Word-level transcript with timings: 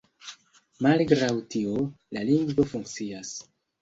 Malgraŭ 0.85 1.29
tio, 1.55 1.85
la 2.17 2.25
lingvo 2.31 2.67
funkcias. 2.73 3.37